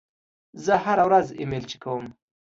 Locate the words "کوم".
1.83-2.05